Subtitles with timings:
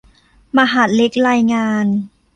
[0.57, 1.85] มหาดเล็กรายงาน